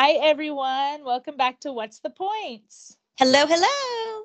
[0.00, 1.04] Hi, everyone.
[1.04, 2.96] Welcome back to What's the Points?
[3.18, 4.22] Hello, hello.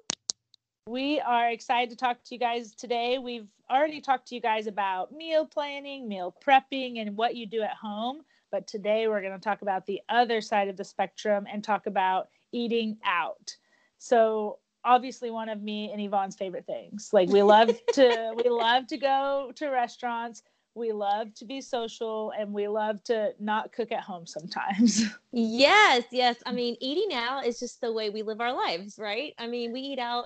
[0.88, 3.18] We are excited to talk to you guys today.
[3.18, 7.64] We've already talked to you guys about meal planning, meal prepping, and what you do
[7.64, 8.22] at home.
[8.52, 11.88] But today we're going to talk about the other side of the spectrum and talk
[11.88, 13.58] about eating out.
[13.98, 17.10] So, obviously one of me and Yvonne's favorite things.
[17.14, 20.44] Like we love to we love to go to restaurants
[20.76, 25.04] we love to be social and we love to not cook at home sometimes.
[25.36, 26.38] Yes, yes.
[26.46, 29.34] I mean, eating out is just the way we live our lives, right?
[29.40, 30.26] I mean, we eat out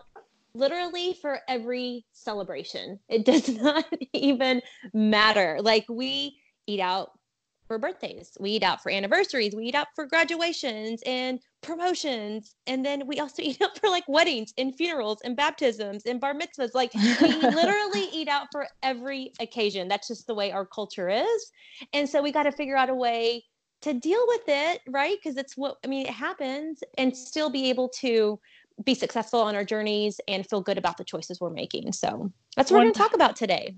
[0.53, 2.99] literally for every celebration.
[3.07, 4.61] It does not even
[4.93, 5.59] matter.
[5.61, 7.11] Like we eat out
[7.67, 8.37] for birthdays.
[8.39, 9.55] We eat out for anniversaries.
[9.55, 12.55] We eat out for graduations and promotions.
[12.65, 16.33] And then we also eat out for like weddings and funerals and baptisms and bar
[16.33, 16.73] mitzvahs.
[16.73, 19.87] Like we literally eat out for every occasion.
[19.87, 21.51] That's just the way our culture is.
[21.93, 23.43] And so we got to figure out a way
[23.81, 25.17] to deal with it, right?
[25.21, 28.39] Because it's what, I mean, it happens and still be able to
[28.83, 31.91] be successful on our journeys and feel good about the choices we're making.
[31.91, 33.75] So that's what we're going to talk about today.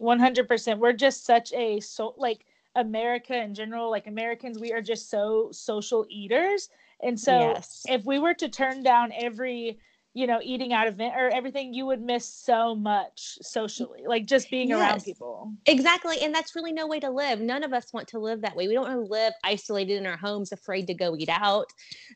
[0.00, 0.78] 100%.
[0.78, 2.44] We're just such a, so like,
[2.76, 6.68] America in general, like Americans, we are just so social eaters.
[7.02, 7.82] And so yes.
[7.86, 9.78] if we were to turn down every,
[10.14, 14.50] you know, eating out event or everything, you would miss so much socially, like just
[14.50, 14.80] being yes.
[14.80, 15.52] around people.
[15.66, 16.20] Exactly.
[16.22, 17.40] And that's really no way to live.
[17.40, 18.68] None of us want to live that way.
[18.68, 21.66] We don't want to live isolated in our homes, afraid to go eat out.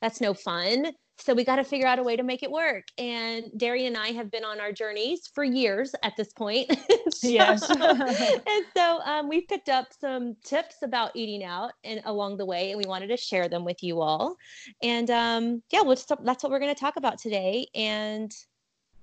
[0.01, 2.85] That's no fun so we got to figure out a way to make it work.
[2.99, 6.71] And Darian and I have been on our journeys for years at this point.
[7.11, 7.69] so, yes.
[7.71, 12.71] and so um, we picked up some tips about eating out and along the way,
[12.71, 14.37] and we wanted to share them with you all.
[14.83, 17.67] And um, yeah, we'll just, that's what we're going to talk about today.
[17.75, 18.33] And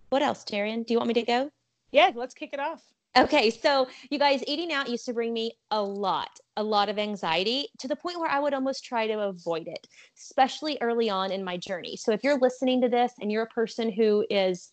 [0.09, 0.83] what else, Darian?
[0.83, 1.49] Do you want me to go?
[1.91, 2.92] Yeah, let's kick it off.
[3.15, 6.97] Okay, so you guys, eating out used to bring me a lot, a lot of
[6.97, 11.31] anxiety to the point where I would almost try to avoid it, especially early on
[11.31, 11.95] in my journey.
[11.95, 14.71] So if you're listening to this and you're a person who is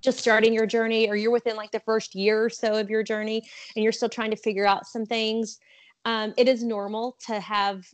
[0.00, 3.02] just starting your journey or you're within like the first year or so of your
[3.02, 3.42] journey
[3.74, 5.58] and you're still trying to figure out some things,
[6.06, 7.84] um, it is normal to have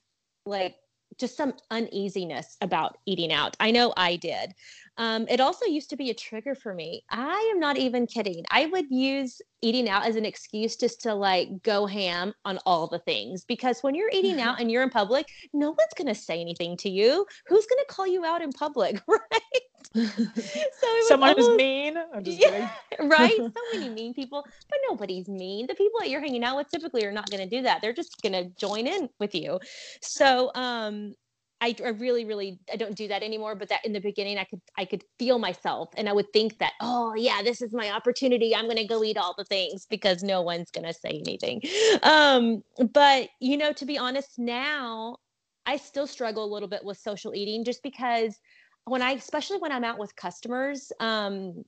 [0.47, 0.77] like
[1.23, 3.57] just some uneasiness about eating out.
[3.61, 4.55] I know I did.
[4.99, 7.05] Um, it also used to be a trigger for me.
[7.11, 8.45] I am not even kidding.
[8.51, 12.89] I would use eating out as an excuse just to like go ham on all
[12.89, 16.21] the things because when you're eating out and you're in public, no one's going to
[16.21, 17.25] say anything to you.
[17.47, 19.63] Who's going to call you out in public, right?
[19.95, 21.97] so someone who's mean.
[22.15, 23.09] I'm just yeah, kidding.
[23.11, 23.37] right?
[23.39, 25.67] So many mean people, but nobody's mean.
[25.67, 27.81] The people that you're hanging out with typically are not going to do that.
[27.83, 29.59] They're just going to join in with you.
[30.01, 31.15] So, um,
[31.63, 34.43] I, I really really i don't do that anymore but that in the beginning i
[34.43, 37.91] could i could feel myself and i would think that oh yeah this is my
[37.91, 41.23] opportunity i'm going to go eat all the things because no one's going to say
[41.25, 41.63] anything
[42.03, 45.17] um but you know to be honest now
[45.65, 48.41] i still struggle a little bit with social eating just because
[48.87, 51.65] when i especially when i'm out with customers um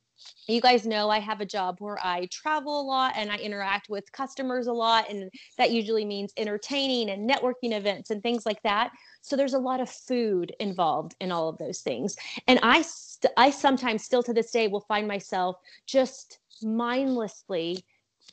[0.46, 3.88] you guys know I have a job where I travel a lot and I interact
[3.88, 5.10] with customers a lot.
[5.10, 8.90] And that usually means entertaining and networking events and things like that.
[9.22, 12.16] So there's a lot of food involved in all of those things.
[12.46, 17.84] And I, st- I sometimes still to this day will find myself just mindlessly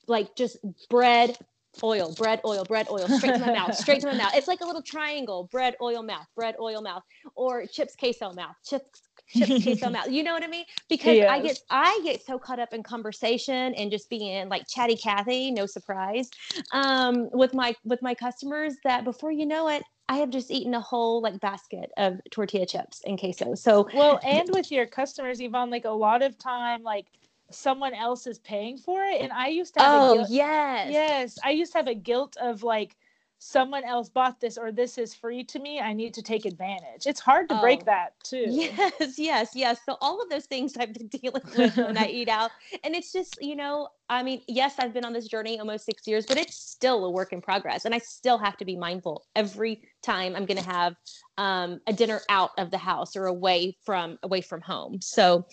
[0.07, 0.57] like just
[0.89, 1.37] bread,
[1.83, 4.31] oil, bread, oil, bread, oil, straight to my mouth, straight to my mouth.
[4.35, 7.03] It's like a little triangle, bread, oil, mouth, bread, oil, mouth,
[7.35, 10.09] or chips, queso, mouth, chips, chips, queso, mouth.
[10.09, 10.65] You know what I mean?
[10.89, 11.29] Because yes.
[11.29, 15.51] I get, I get so caught up in conversation and just being like chatty Cathy,
[15.51, 16.29] no surprise,
[16.71, 20.73] um, with my, with my customers that before you know it, I have just eaten
[20.73, 23.55] a whole like basket of tortilla chips and queso.
[23.55, 27.05] So well, and with your customers, Yvonne, like a lot of time, like
[27.53, 30.89] someone else is paying for it and i used to have oh guilt, yes.
[30.91, 32.95] Yes i used to have a guilt of like
[33.43, 37.07] someone else bought this or this is free to me i need to take advantage.
[37.07, 38.45] It's hard to oh, break that too.
[38.47, 39.79] Yes yes yes.
[39.85, 42.51] So all of those things i've been dealing with when i eat out
[42.83, 46.05] and it's just you know I mean, yes, I've been on this journey almost six
[46.05, 47.85] years, but it's still a work in progress.
[47.85, 50.95] And I still have to be mindful every time I'm going to have
[51.37, 54.99] um, a dinner out of the house or away from away from home.
[55.01, 55.45] So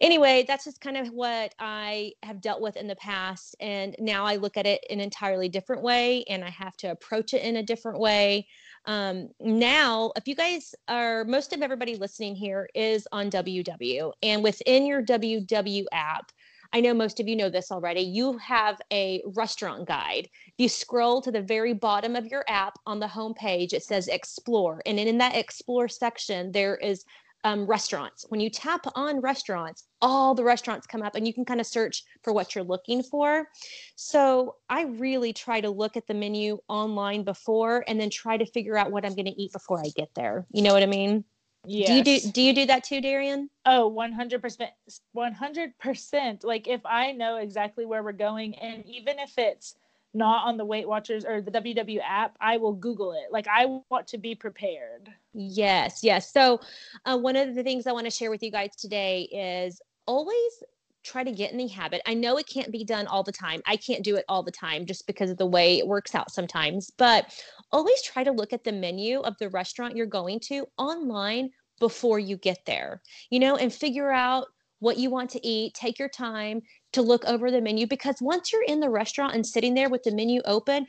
[0.00, 3.56] anyway, that's just kind of what I have dealt with in the past.
[3.60, 6.90] And now I look at it in an entirely different way and I have to
[6.90, 8.46] approach it in a different way.
[8.86, 14.42] Um, now, if you guys are, most of everybody listening here is on WW, and
[14.44, 16.30] within your WW app,
[16.76, 18.02] I know most of you know this already.
[18.02, 20.28] You have a restaurant guide.
[20.46, 23.82] If you scroll to the very bottom of your app on the home page, it
[23.82, 24.82] says explore.
[24.84, 27.06] And in that explore section, there is
[27.44, 28.26] um, restaurants.
[28.28, 31.66] When you tap on restaurants, all the restaurants come up and you can kind of
[31.66, 33.48] search for what you're looking for.
[33.94, 38.44] So I really try to look at the menu online before and then try to
[38.44, 40.44] figure out what I'm going to eat before I get there.
[40.52, 41.24] You know what I mean?
[41.66, 43.50] Do you do do you do that too, Darian?
[43.64, 44.68] Oh, 100%.
[45.16, 46.44] 100%.
[46.44, 49.76] Like if I know exactly where we're going and even if it's
[50.14, 53.30] not on the Weight Watchers or the WW app, I will Google it.
[53.30, 55.12] Like I want to be prepared.
[55.34, 56.32] Yes, yes.
[56.32, 56.60] So,
[57.04, 60.62] uh, one of the things I want to share with you guys today is always
[61.06, 62.02] try to get in the habit.
[62.06, 63.62] I know it can't be done all the time.
[63.66, 66.30] I can't do it all the time just because of the way it works out
[66.30, 67.32] sometimes, but
[67.72, 72.18] always try to look at the menu of the restaurant you're going to online before
[72.18, 74.46] you get there, you know, and figure out
[74.80, 75.74] what you want to eat.
[75.74, 76.60] Take your time
[76.92, 80.02] to look over the menu because once you're in the restaurant and sitting there with
[80.02, 80.86] the menu open,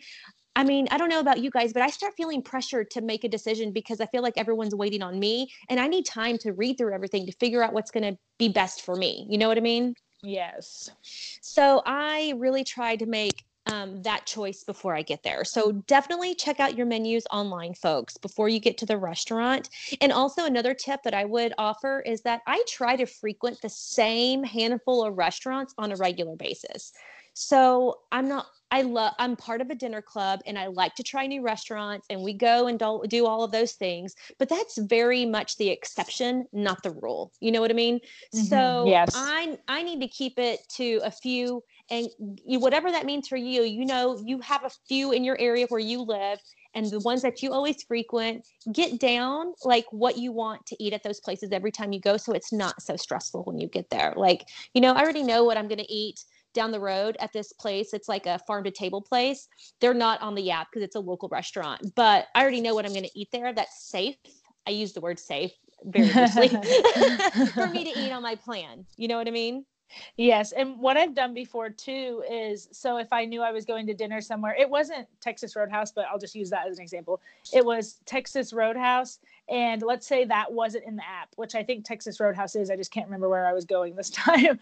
[0.55, 3.23] I mean, I don't know about you guys, but I start feeling pressured to make
[3.23, 6.51] a decision because I feel like everyone's waiting on me and I need time to
[6.51, 9.27] read through everything to figure out what's going to be best for me.
[9.29, 9.93] You know what I mean?
[10.27, 10.89] Yes.
[11.41, 15.45] So I really try to make um, that choice before I get there.
[15.45, 19.69] So definitely check out your menus online, folks, before you get to the restaurant.
[20.01, 23.69] And also, another tip that I would offer is that I try to frequent the
[23.69, 26.91] same handful of restaurants on a regular basis.
[27.33, 31.03] So I'm not I love I'm part of a dinner club and I like to
[31.03, 34.77] try new restaurants and we go and do, do all of those things but that's
[34.77, 38.39] very much the exception not the rule you know what I mean mm-hmm.
[38.39, 39.13] so yes.
[39.15, 42.07] I I need to keep it to a few and
[42.45, 45.65] you, whatever that means for you you know you have a few in your area
[45.69, 46.39] where you live
[46.75, 50.93] and the ones that you always frequent get down like what you want to eat
[50.93, 53.89] at those places every time you go so it's not so stressful when you get
[53.89, 56.23] there like you know I already know what I'm going to eat
[56.57, 57.93] down the road at this place.
[57.93, 59.47] It's like a farm to table place.
[59.79, 62.85] They're not on the app because it's a local restaurant, but I already know what
[62.85, 63.53] I'm going to eat there.
[63.53, 64.15] That's safe.
[64.65, 65.53] I use the word safe
[65.85, 66.49] very loosely
[67.53, 68.85] for me to eat on my plan.
[68.97, 69.65] You know what I mean?
[70.17, 70.51] Yes.
[70.51, 73.93] And what I've done before too is so if I knew I was going to
[73.93, 77.21] dinner somewhere, it wasn't Texas Roadhouse, but I'll just use that as an example.
[77.53, 79.19] It was Texas Roadhouse.
[79.49, 82.69] And let's say that wasn't in the app, which I think Texas Roadhouse is.
[82.69, 84.59] I just can't remember where I was going this time.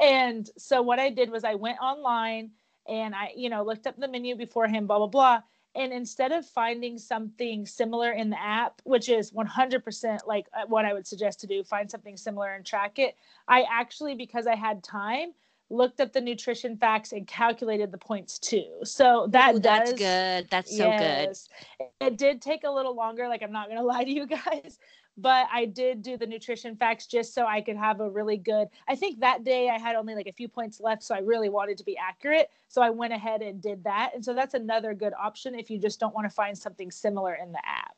[0.00, 2.50] and so what I did was I went online
[2.86, 5.40] and I, you know, looked up the menu beforehand, blah, blah, blah
[5.74, 10.84] and instead of finding something similar in the app which is 100% like uh, what
[10.84, 14.54] i would suggest to do find something similar and track it i actually because i
[14.54, 15.32] had time
[15.70, 20.48] looked up the nutrition facts and calculated the points too so that Ooh, that's good
[20.50, 21.48] that's so yes,
[21.78, 24.78] good it did take a little longer like i'm not gonna lie to you guys
[25.18, 28.68] but I did do the nutrition facts just so I could have a really good.
[28.86, 31.48] I think that day I had only like a few points left, so I really
[31.48, 32.50] wanted to be accurate.
[32.68, 34.12] So I went ahead and did that.
[34.14, 37.34] And so that's another good option if you just don't want to find something similar
[37.34, 37.96] in the app.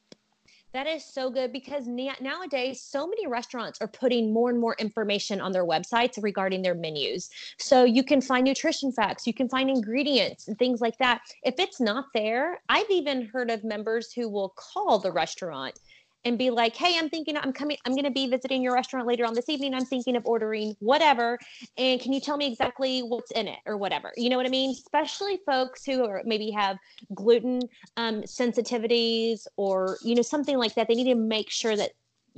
[0.73, 5.41] That is so good because nowadays, so many restaurants are putting more and more information
[5.41, 7.29] on their websites regarding their menus.
[7.59, 11.23] So you can find nutrition facts, you can find ingredients and things like that.
[11.43, 15.81] If it's not there, I've even heard of members who will call the restaurant
[16.25, 19.07] and be like, hey, I'm thinking I'm coming, I'm going to be visiting your restaurant
[19.07, 19.75] later on this evening.
[19.75, 21.39] I'm thinking of ordering whatever.
[21.79, 24.13] And can you tell me exactly what's in it or whatever?
[24.17, 24.71] You know what I mean?
[24.71, 26.77] Especially folks who are maybe have
[27.15, 27.63] gluten
[27.97, 30.89] um, sensitivities or, you know, something like that.
[30.89, 31.93] They need to make sure that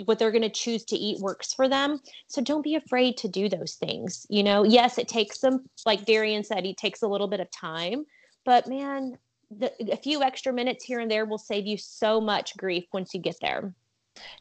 [0.05, 2.01] what they're going to choose to eat works for them.
[2.27, 4.27] So don't be afraid to do those things.
[4.31, 7.51] You know, yes, it takes them, like Darian said, he takes a little bit of
[7.51, 8.07] time,
[8.45, 9.19] but man,
[9.59, 13.15] the, a few extra minutes here and there will save you so much grief once
[13.15, 13.75] you get there.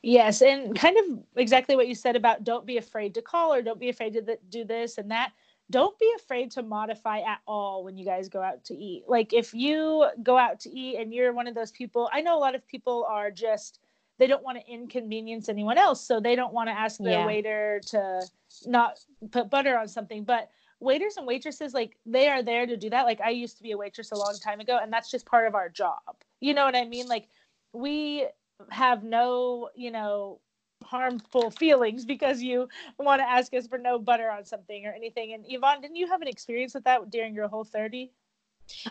[0.02, 3.62] Yes, and kind of exactly what you said about don't be afraid to call or
[3.62, 5.32] don't be afraid to th- do this and that.
[5.70, 9.06] Don't be afraid to modify at all when you guys go out to eat.
[9.08, 12.38] Like if you go out to eat and you're one of those people, I know
[12.38, 13.80] a lot of people are just
[14.18, 17.26] they don't want to inconvenience anyone else, so they don't want to ask their yeah.
[17.26, 18.22] waiter to
[18.68, 19.00] not
[19.32, 23.06] put butter on something, but waiters and waitresses like they are there to do that.
[23.06, 25.48] Like i used to be a waitress a long time ago and that's just part
[25.48, 26.02] of our job.
[26.42, 27.08] You know what i mean?
[27.08, 27.30] Like
[27.74, 28.28] we
[28.70, 30.40] have no you know
[30.84, 32.68] harmful feelings because you
[33.00, 35.34] want to ask us for no butter on something or anything.
[35.34, 38.12] And yvonne didn't you have an experience with that during your whole 30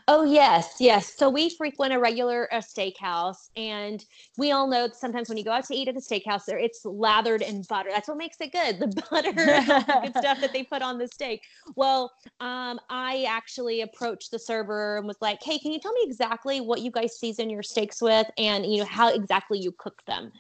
[0.09, 1.15] Oh yes, yes.
[1.17, 4.05] So we frequent a regular a steakhouse, and
[4.39, 6.59] we all know that sometimes when you go out to eat at a steakhouse, there
[6.59, 7.91] it's lathered in butter.
[7.93, 8.79] That's what makes it good.
[8.79, 11.43] The butter, the good stuff that they put on the steak.
[11.77, 16.03] Well, um, I actually approached the server and was like, "Hey, can you tell me
[16.05, 20.03] exactly what you guys season your steaks with, and you know how exactly you cook
[20.07, 20.33] them?"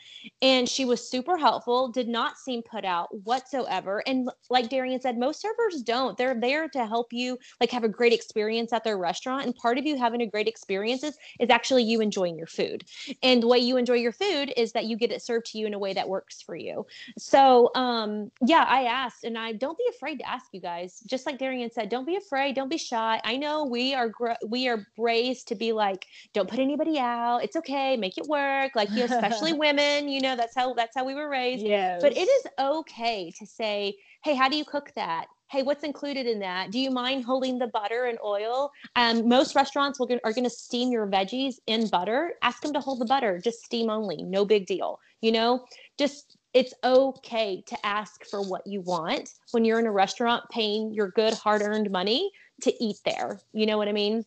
[0.42, 1.88] And she was super helpful.
[1.88, 4.02] Did not seem put out whatsoever.
[4.06, 6.16] And like Darian said, most servers don't.
[6.16, 9.56] They're there to help you, like have a great experience at their restaurant restaurant and
[9.56, 12.84] part of you having a great experiences is actually you enjoying your food.
[13.22, 15.66] And the way you enjoy your food is that you get it served to you
[15.66, 16.86] in a way that works for you.
[17.18, 21.00] So, um, yeah, I asked and I don't be afraid to ask you guys.
[21.06, 23.20] Just like Darian said, don't be afraid, don't be shy.
[23.24, 27.38] I know we are gr- we are raised to be like don't put anybody out.
[27.42, 28.72] It's okay, make it work.
[28.74, 31.64] Like you especially women, you know, that's how that's how we were raised.
[31.64, 31.98] Yeah.
[32.00, 36.28] But it is okay to say, "Hey, how do you cook that?" Hey, what's included
[36.28, 36.70] in that?
[36.70, 38.70] Do you mind holding the butter and oil?
[38.94, 42.34] Um, most restaurants will, are going to steam your veggies in butter.
[42.40, 45.00] Ask them to hold the butter, just steam only, no big deal.
[45.20, 45.64] You know,
[45.98, 50.94] just it's okay to ask for what you want when you're in a restaurant paying
[50.94, 52.30] your good hard earned money
[52.62, 53.40] to eat there.
[53.52, 54.24] You know what I mean?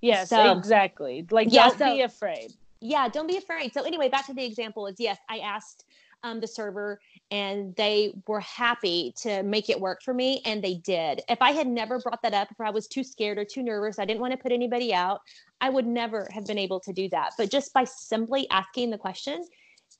[0.00, 1.26] Yes, so, exactly.
[1.32, 2.52] Like, yeah, don't so, be afraid.
[2.80, 3.74] Yeah, don't be afraid.
[3.74, 5.84] So, anyway, back to the example is yes, I asked
[6.22, 7.00] um, the server
[7.30, 11.22] and they were happy to make it work for me and they did.
[11.28, 13.98] If i had never brought that up if i was too scared or too nervous
[13.98, 15.20] i didn't want to put anybody out
[15.60, 17.32] i would never have been able to do that.
[17.36, 19.44] But just by simply asking the question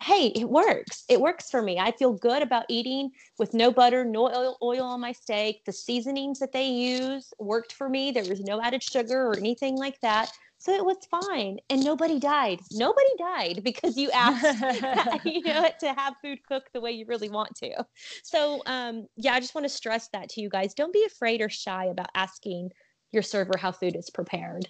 [0.02, 1.04] hey it works.
[1.08, 1.78] It works for me.
[1.78, 5.64] I feel good about eating with no butter no oil, oil on my steak.
[5.66, 8.10] The seasonings that they use worked for me.
[8.10, 12.20] There was no added sugar or anything like that so it was fine and nobody
[12.20, 12.60] died.
[12.72, 17.30] Nobody died because you asked you know to have food cooked the way you really
[17.30, 17.84] want to.
[18.22, 20.74] So um yeah, I just want to stress that to you guys.
[20.74, 22.70] Don't be afraid or shy about asking
[23.10, 24.68] your server how food is prepared.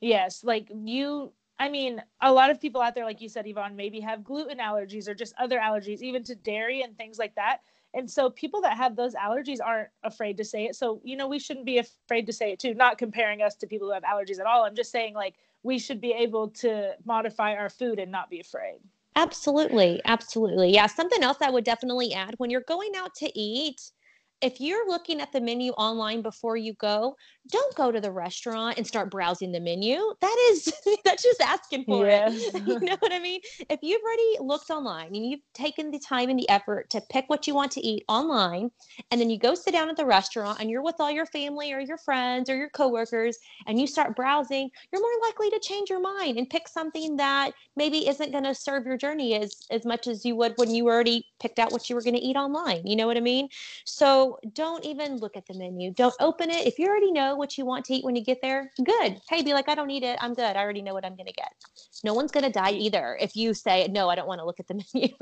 [0.00, 3.74] Yes, like you I mean, a lot of people out there, like you said, Yvonne,
[3.74, 7.62] maybe have gluten allergies or just other allergies, even to dairy and things like that.
[7.98, 10.76] And so people that have those allergies aren't afraid to say it.
[10.76, 12.72] So, you know, we shouldn't be afraid to say it too.
[12.72, 14.64] Not comparing us to people who have allergies at all.
[14.64, 18.38] I'm just saying, like, we should be able to modify our food and not be
[18.38, 18.78] afraid.
[19.16, 20.00] Absolutely.
[20.04, 20.72] Absolutely.
[20.72, 20.86] Yeah.
[20.86, 23.90] Something else I would definitely add when you're going out to eat,
[24.42, 27.16] if you're looking at the menu online before you go,
[27.50, 29.98] don't go to the restaurant and start browsing the menu.
[30.20, 30.72] That is
[31.04, 32.34] that's just asking for yes.
[32.34, 32.62] it.
[32.66, 33.40] you know what I mean?
[33.68, 37.24] If you've already looked online and you've taken the time and the effort to pick
[37.28, 38.70] what you want to eat online,
[39.10, 41.72] and then you go sit down at the restaurant and you're with all your family
[41.72, 45.90] or your friends or your coworkers and you start browsing, you're more likely to change
[45.90, 49.84] your mind and pick something that maybe isn't going to serve your journey as as
[49.84, 52.36] much as you would when you already picked out what you were going to eat
[52.36, 52.86] online.
[52.86, 53.48] You know what I mean?
[53.84, 55.92] So don't even look at the menu.
[55.92, 56.66] Don't open it.
[56.66, 59.20] If you already know what you want to eat when you get there, good.
[59.28, 60.18] Hey, be like, I don't need it.
[60.20, 60.56] I'm good.
[60.56, 61.52] I already know what I'm going to get.
[62.04, 64.60] No one's going to die either if you say, no, I don't want to look
[64.60, 65.14] at the menu.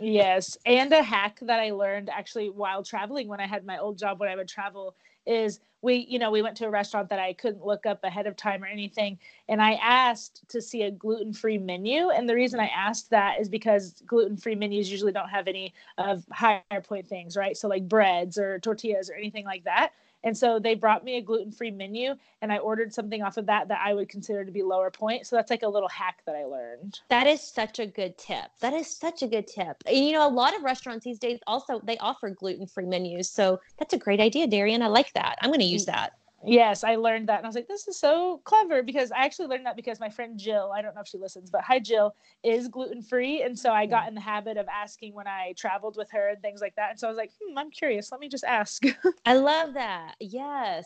[0.00, 0.58] yes.
[0.66, 4.18] And a hack that I learned actually while traveling when I had my old job
[4.18, 4.96] when I would travel
[5.26, 8.26] is we you know we went to a restaurant that i couldn't look up ahead
[8.26, 12.58] of time or anything and i asked to see a gluten-free menu and the reason
[12.58, 17.36] i asked that is because gluten-free menus usually don't have any of higher point things
[17.36, 19.92] right so like breads or tortillas or anything like that
[20.24, 23.46] and so they brought me a gluten free menu and I ordered something off of
[23.46, 25.26] that that I would consider to be lower point.
[25.26, 27.00] So that's like a little hack that I learned.
[27.08, 28.46] That is such a good tip.
[28.60, 29.82] That is such a good tip.
[29.86, 33.30] And you know, a lot of restaurants these days also they offer gluten free menus.
[33.30, 34.82] So that's a great idea, Darian.
[34.82, 35.38] I like that.
[35.40, 35.92] I'm going to use mm.
[35.92, 36.14] that.
[36.46, 37.38] Yes, I learned that.
[37.38, 40.10] And I was like, this is so clever because I actually learned that because my
[40.10, 43.42] friend Jill, I don't know if she listens, but hi, Jill, is gluten free.
[43.42, 44.08] And so I got mm.
[44.08, 46.90] in the habit of asking when I traveled with her and things like that.
[46.90, 48.12] And so I was like, hmm, I'm curious.
[48.12, 48.82] Let me just ask.
[49.26, 50.14] I love that.
[50.20, 50.84] Yes.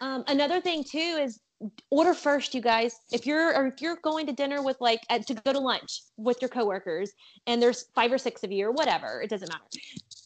[0.00, 1.40] Um, another thing too is
[1.90, 5.34] order first you guys if you're or if you're going to dinner with like to
[5.34, 7.12] go to lunch with your coworkers
[7.46, 9.64] and there's five or six of you or whatever it doesn't matter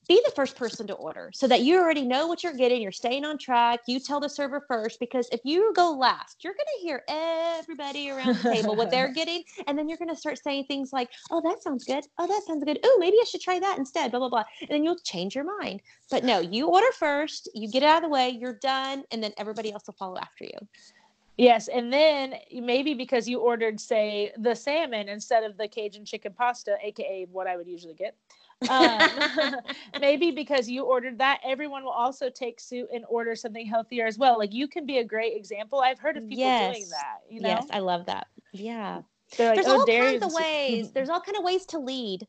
[0.08, 2.80] be the first person to order so that you already know what you're getting.
[2.80, 3.80] You're staying on track.
[3.86, 8.10] You tell the server first because if you go last, you're going to hear everybody
[8.10, 9.44] around the table what they're getting.
[9.66, 12.04] And then you're going to start saying things like, oh, that sounds good.
[12.18, 12.78] Oh, that sounds good.
[12.84, 14.44] Oh, maybe I should try that instead, blah, blah, blah.
[14.60, 15.82] And then you'll change your mind.
[16.10, 19.22] But no, you order first, you get it out of the way, you're done, and
[19.22, 20.58] then everybody else will follow after you.
[21.36, 26.32] Yes, and then maybe because you ordered, say, the salmon instead of the Cajun chicken
[26.32, 28.16] pasta, aka what I would usually get,
[28.70, 29.56] um,
[30.00, 34.18] maybe because you ordered that, everyone will also take suit and order something healthier as
[34.18, 34.38] well.
[34.38, 35.80] Like you can be a great example.
[35.80, 36.74] I've heard of people yes.
[36.74, 37.18] doing that.
[37.28, 37.48] You know?
[37.48, 38.28] Yes, I love that.
[38.52, 39.02] Yeah.
[39.38, 40.90] Like, There's oh, all kinds of ways.
[40.94, 42.26] There's all kind of ways to lead.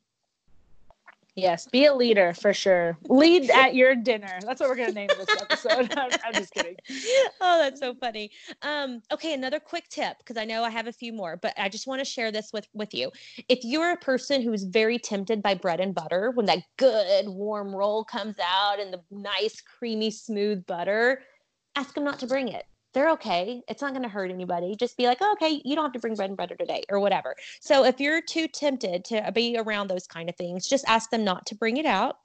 [1.37, 2.97] Yes, be a leader for sure.
[3.09, 4.39] Lead at your dinner.
[4.41, 5.93] That's what we're gonna name this episode.
[5.97, 6.75] I'm, I'm, just kidding.
[7.39, 8.31] Oh, that's so funny.
[8.63, 11.69] Um, okay, another quick tip because I know I have a few more, but I
[11.69, 13.11] just want to share this with with you.
[13.49, 17.75] If you're a person who's very tempted by bread and butter, when that good warm
[17.75, 21.21] roll comes out and the nice creamy smooth butter,
[21.75, 23.61] ask them not to bring it they're okay.
[23.67, 24.75] It's not going to hurt anybody.
[24.75, 26.99] Just be like, oh, okay, you don't have to bring bread and butter today or
[26.99, 27.35] whatever.
[27.61, 31.23] So if you're too tempted to be around those kind of things, just ask them
[31.23, 32.17] not to bring it out.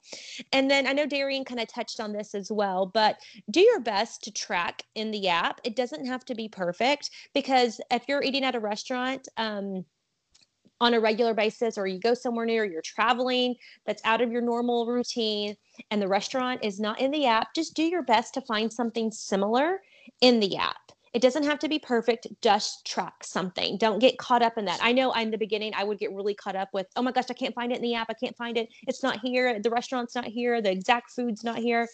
[0.51, 3.17] And then I know Darian kind of touched on this as well, but
[3.51, 5.61] do your best to track in the app.
[5.63, 9.85] It doesn't have to be perfect because if you're eating at a restaurant, um,
[10.81, 13.55] on a regular basis or you go somewhere new or you're traveling
[13.85, 15.55] that's out of your normal routine
[15.91, 19.09] and the restaurant is not in the app just do your best to find something
[19.09, 19.79] similar
[20.21, 20.77] in the app.
[21.13, 23.77] It doesn't have to be perfect, just track something.
[23.77, 24.79] Don't get caught up in that.
[24.81, 27.25] I know in the beginning I would get really caught up with, oh my gosh,
[27.29, 28.07] I can't find it in the app.
[28.09, 28.69] I can't find it.
[28.87, 29.59] It's not here.
[29.59, 30.59] The restaurant's not here.
[30.59, 31.87] The exact food's not here.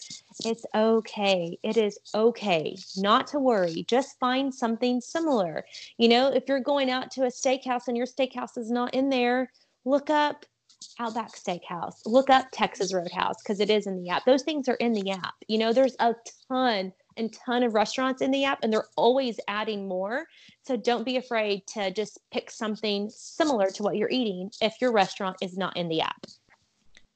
[0.46, 1.58] It's okay.
[1.62, 3.84] It is okay not to worry.
[3.86, 5.66] Just find something similar.
[5.98, 9.10] You know, if you're going out to a steakhouse and your steakhouse is not in
[9.10, 9.52] there,
[9.84, 10.46] look up
[10.98, 11.96] Outback Steakhouse.
[12.06, 14.24] Look up Texas Roadhouse because it is in the app.
[14.24, 15.34] Those things are in the app.
[15.46, 16.14] You know, there's a
[16.48, 20.26] ton and ton of restaurants in the app and they're always adding more.
[20.62, 24.92] So don't be afraid to just pick something similar to what you're eating if your
[24.92, 26.26] restaurant is not in the app.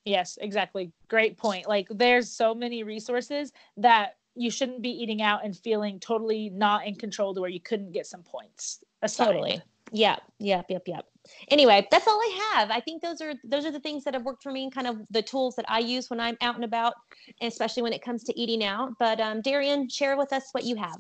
[0.05, 0.93] Yes, exactly.
[1.09, 1.67] Great point.
[1.67, 6.87] Like there's so many resources that you shouldn't be eating out and feeling totally not
[6.87, 8.85] in control to where you couldn't get some points.
[9.03, 9.33] Assigned.
[9.33, 9.63] Totally.
[9.93, 10.17] Yeah.
[10.39, 10.67] Yep.
[10.69, 10.83] Yep.
[10.89, 11.07] Yep
[11.49, 12.71] anyway that's all i have.
[12.71, 14.87] I think those are those are the things that have worked for me and kind
[14.87, 16.95] of the tools that i use when i'm out and about
[17.43, 18.93] especially when it comes to eating out.
[18.99, 20.99] But um, darian share with us what you have.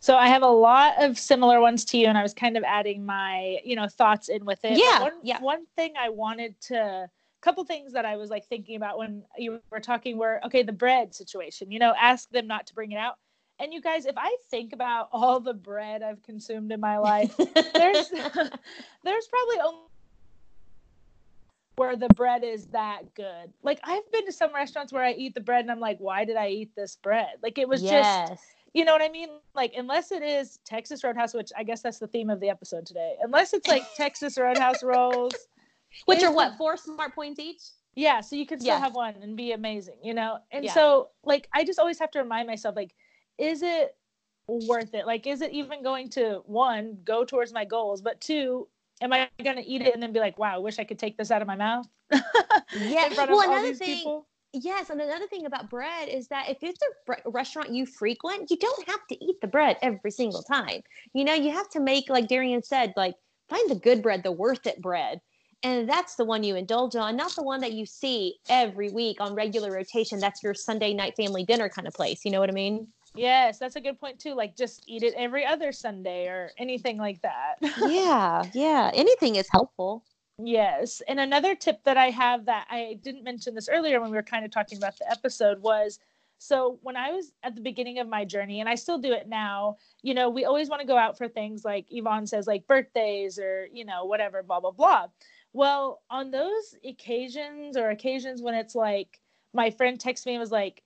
[0.00, 2.64] So i have a lot of similar ones to you and i was kind of
[2.64, 4.78] adding my you know thoughts in with it.
[4.78, 5.40] Yeah one, yeah.
[5.40, 7.08] one thing i wanted to a
[7.42, 10.72] couple things that i was like thinking about when you were talking were okay the
[10.72, 13.16] bread situation you know ask them not to bring it out
[13.62, 17.34] and you guys, if I think about all the bread I've consumed in my life,
[17.36, 18.08] there's
[19.04, 19.80] there's probably only
[21.76, 23.52] where the bread is that good.
[23.62, 26.24] Like I've been to some restaurants where I eat the bread and I'm like, why
[26.24, 27.36] did I eat this bread?
[27.42, 28.28] Like it was yes.
[28.28, 28.42] just
[28.74, 29.28] you know what I mean?
[29.54, 32.84] Like unless it is Texas Roadhouse, which I guess that's the theme of the episode
[32.84, 33.14] today.
[33.22, 35.34] Unless it's like Texas Roadhouse rolls.
[36.06, 37.60] Which are what, four smart points each?
[37.94, 40.38] Yeah, so you can still have one and be amazing, you know?
[40.50, 40.72] And yeah.
[40.72, 42.94] so like I just always have to remind myself like
[43.38, 43.96] is it
[44.46, 45.06] worth it?
[45.06, 48.68] Like, is it even going to one go towards my goals, but two,
[49.00, 50.98] am I going to eat it and then be like, wow, I wish I could
[50.98, 51.86] take this out of my mouth?
[52.10, 53.08] yeah.
[53.16, 53.98] well, another thing.
[53.98, 54.26] People?
[54.54, 58.58] Yes, and another thing about bread is that if it's a restaurant you frequent, you
[58.58, 60.82] don't have to eat the bread every single time.
[61.14, 63.14] You know, you have to make, like Darian said, like
[63.48, 65.20] find the good bread, the worth it bread.
[65.62, 69.20] And that's the one you indulge on, not the one that you see every week
[69.20, 70.18] on regular rotation.
[70.18, 72.24] That's your Sunday night family dinner kind of place.
[72.24, 72.88] You know what I mean?
[73.14, 74.34] Yes, that's a good point too.
[74.34, 77.56] Like just eat it every other Sunday or anything like that.
[77.88, 78.90] yeah, yeah.
[78.94, 80.04] Anything is helpful.
[80.38, 81.02] Yes.
[81.06, 84.22] And another tip that I have that I didn't mention this earlier when we were
[84.22, 85.98] kind of talking about the episode was
[86.42, 89.28] so when I was at the beginning of my journey, and I still do it
[89.28, 92.66] now, you know, we always want to go out for things like Yvonne says, like
[92.66, 95.06] birthdays or, you know, whatever, blah, blah, blah.
[95.52, 99.20] Well, on those occasions or occasions when it's like
[99.54, 100.82] my friend texts me and was like,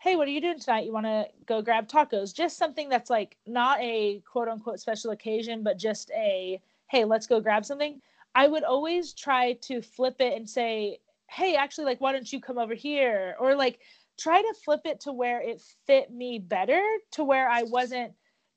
[0.00, 0.86] hey, what are you doing tonight?
[0.86, 2.34] You want to go grab tacos?
[2.34, 6.58] Just something that's like not a quote unquote special occasion, but just a,
[6.90, 8.00] hey, let's go grab something.
[8.34, 12.40] I would always try to flip it and say, hey, actually, like, why don't you
[12.40, 13.36] come over here?
[13.38, 13.80] Or like,
[14.18, 16.82] try to flip it to where it fit me better,
[17.12, 18.12] to where I wasn't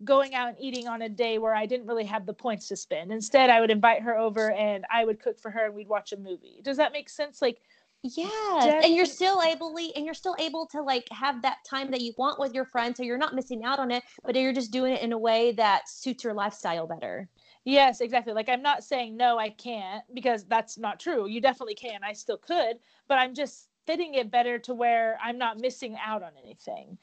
[0.05, 2.77] going out and eating on a day where I didn't really have the points to
[2.77, 3.11] spend.
[3.11, 6.13] Instead, I would invite her over and I would cook for her and we'd watch
[6.13, 6.61] a movie.
[6.63, 7.41] Does that make sense?
[7.41, 7.61] Like,
[8.03, 12.01] yeah and you're still able and you're still able to like have that time that
[12.01, 14.71] you want with your friends so you're not missing out on it but you're just
[14.71, 17.29] doing it in a way that suits your lifestyle better.
[17.65, 21.75] Yes exactly like i'm not saying no i can't because that's not true you definitely
[21.75, 25.95] can i still could but i'm just fitting it better to where i'm not missing
[26.05, 26.97] out on anything.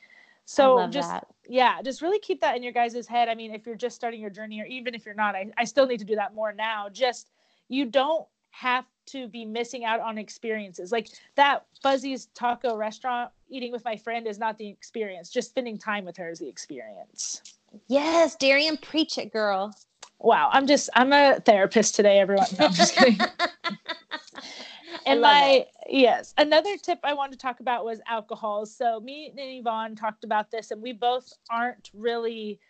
[0.44, 1.26] So just that.
[1.48, 4.20] yeah just really keep that in your guys' head i mean if you're just starting
[4.20, 6.52] your journey or even if you're not I, I still need to do that more
[6.52, 7.30] now just
[7.68, 10.92] you don't have to be missing out on experiences.
[10.92, 15.30] Like that Fuzzy's taco restaurant eating with my friend is not the experience.
[15.30, 17.42] Just spending time with her is the experience.
[17.88, 19.74] Yes, Darian, preach it, girl.
[20.18, 22.46] Wow, I'm just I'm a therapist today, everyone.
[22.58, 23.18] No, I'm just kidding.
[25.06, 25.68] and my it.
[25.88, 28.66] yes, another tip I wanted to talk about was alcohol.
[28.66, 32.60] So me and Yvonne talked about this, and we both aren't really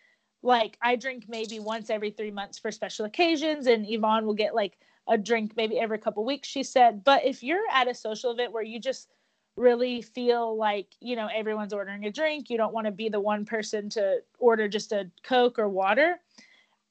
[0.43, 4.55] like I drink maybe once every three months for special occasions, and Yvonne will get
[4.55, 7.03] like a drink maybe every couple weeks she said.
[7.03, 9.09] But if you're at a social event where you just
[9.57, 13.19] really feel like you know everyone's ordering a drink you don't want to be the
[13.19, 16.15] one person to order just a coke or water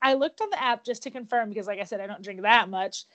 [0.03, 2.43] i looked on the app just to confirm because like i said i don't drink
[2.43, 3.07] that much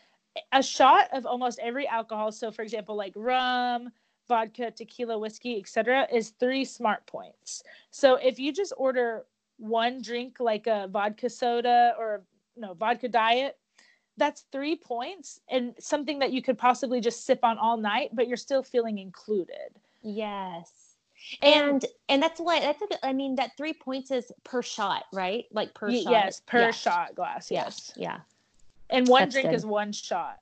[0.52, 2.32] a shot of almost every alcohol.
[2.32, 3.90] So for example like rum
[4.28, 7.64] vodka tequila whiskey etc is three smart points.
[7.92, 9.26] So if you just order
[9.58, 12.24] one drink like a vodka soda or
[12.58, 13.58] no vodka diet,
[14.18, 18.28] that's three points and something that you could possibly just sip on all night, but
[18.28, 19.72] you're still feeling included.
[20.02, 20.72] Yes.
[21.42, 25.46] And and that's what that's a, I mean that three points is per shot, right?
[25.52, 26.12] Like per Y- shot.
[26.12, 26.72] Yes, per Yeah.
[26.72, 27.50] shot glass.
[27.50, 27.92] Yes.
[27.96, 28.20] Yeah.
[28.90, 29.56] And one That's drink good.
[29.56, 30.40] is one shot.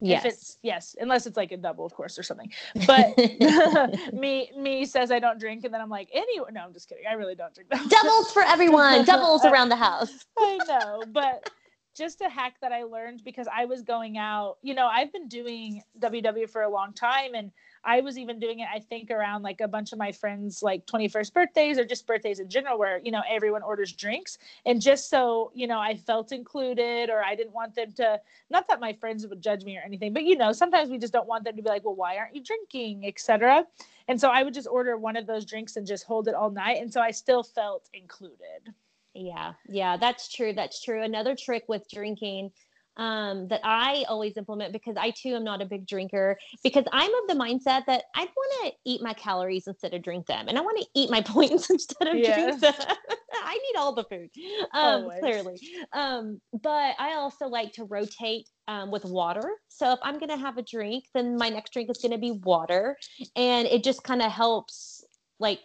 [0.00, 0.24] Yes.
[0.24, 2.52] If it's yes, unless it's like a double, of course, or something.
[2.86, 3.16] But
[4.12, 7.04] me me says I don't drink, and then I'm like, anyway, no, I'm just kidding.
[7.08, 7.88] I really don't drink that.
[7.88, 9.04] doubles for everyone.
[9.04, 10.26] Doubles around the house.
[10.36, 11.48] I know, but
[11.94, 15.28] just a hack that I learned because I was going out, you know, I've been
[15.28, 17.50] doing WW for a long time and
[17.84, 20.86] I was even doing it, I think, around like a bunch of my friends' like
[20.86, 24.38] 21st birthdays or just birthdays in general, where, you know, everyone orders drinks.
[24.64, 28.68] And just so, you know, I felt included or I didn't want them to, not
[28.68, 31.28] that my friends would judge me or anything, but, you know, sometimes we just don't
[31.28, 33.66] want them to be like, well, why aren't you drinking, etc.
[34.08, 36.50] And so I would just order one of those drinks and just hold it all
[36.50, 36.80] night.
[36.80, 38.72] And so I still felt included.
[39.14, 40.52] Yeah, yeah, that's true.
[40.54, 41.02] That's true.
[41.02, 42.50] Another trick with drinking
[42.96, 47.10] um, that I always implement because I too am not a big drinker because I'm
[47.14, 50.58] of the mindset that I want to eat my calories instead of drink them, and
[50.58, 52.22] I want to eat my points instead of Yes.
[52.22, 52.74] drink them.
[53.44, 54.30] I need all the food,
[54.74, 55.12] um, Always.
[55.18, 55.58] clearly.
[55.92, 59.50] Um, but I also like to rotate um, with water.
[59.68, 62.96] So if I'm gonna have a drink, then my next drink is gonna be water,
[63.36, 65.04] and it just kind of helps
[65.38, 65.60] like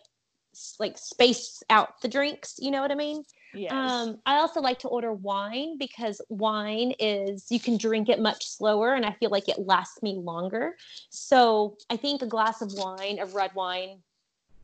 [0.80, 2.56] like space out the drinks.
[2.58, 3.24] You know what I mean?
[3.58, 3.72] Yes.
[3.72, 8.46] Um, I also like to order wine because wine is you can drink it much
[8.48, 10.76] slower, and I feel like it lasts me longer.
[11.10, 14.00] So I think a glass of wine, of red wine,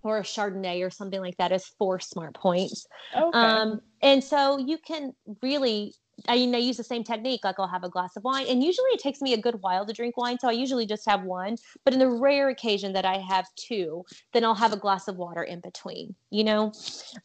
[0.03, 2.85] or a Chardonnay or something like that is four smart points.
[3.15, 3.37] okay.
[3.37, 5.93] Um, and so you can really,
[6.27, 7.41] I mean, I use the same technique.
[7.43, 9.85] Like I'll have a glass of wine, and usually it takes me a good while
[9.85, 10.37] to drink wine.
[10.39, 11.55] So I usually just have one.
[11.85, 14.03] But in the rare occasion that I have two,
[14.33, 16.15] then I'll have a glass of water in between.
[16.29, 16.73] You know.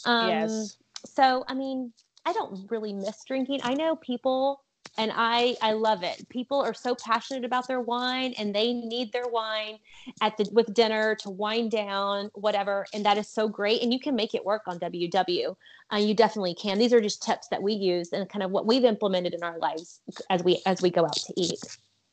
[0.04, 0.76] Um, yes.
[1.06, 1.92] So I mean,
[2.24, 3.60] I don't really miss drinking.
[3.62, 4.62] I know people.
[4.96, 6.28] And I, I love it.
[6.28, 9.78] People are so passionate about their wine, and they need their wine
[10.22, 12.86] at the with dinner to wind down, whatever.
[12.92, 13.82] And that is so great.
[13.82, 15.54] And you can make it work on WW.
[15.92, 16.78] Uh, you definitely can.
[16.78, 19.58] These are just tips that we use and kind of what we've implemented in our
[19.58, 21.60] lives as we as we go out to eat.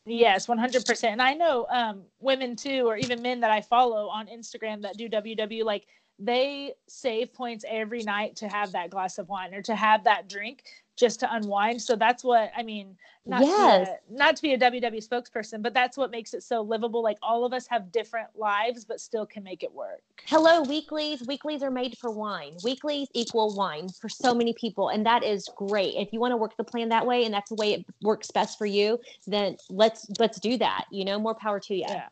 [0.06, 1.04] Yes, 100%.
[1.06, 4.98] And I know um, women too, or even men that I follow on Instagram that
[4.98, 5.88] do WW, like
[6.20, 10.30] they save points every night to have that glass of wine or to have that
[10.30, 10.64] drink
[10.96, 11.82] just to unwind.
[11.82, 12.96] So that's what I mean.
[13.26, 13.88] Not Yes.
[13.88, 16.62] to be a, not to be a WW spokesperson, but that's what makes it so
[16.62, 17.02] livable.
[17.02, 20.02] Like all of us have different lives, but still can make it work.
[20.26, 21.26] Hello, weeklies.
[21.28, 22.56] Weeklies are made for wine.
[22.64, 25.96] Weeklies equal wine for so many people, and that is great.
[25.96, 28.30] If you want to work the plan that way, and that's the way it works
[28.32, 30.86] best for you, then let's let's do that.
[30.92, 31.86] You know, more power to you.
[31.88, 32.08] Yeah.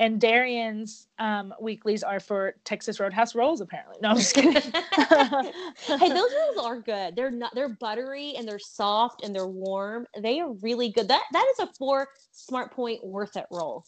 [0.00, 3.96] And Darian's um, weeklies are for Texas Roadhouse rolls, apparently.
[4.02, 4.54] No, I'm just kidding.
[4.62, 7.14] hey, those rolls are good.
[7.14, 7.54] They're not.
[7.54, 10.06] They're buttery and they're soft and they're warm.
[10.18, 11.06] They are really good.
[11.08, 13.84] That that is a four smart point worth it roll.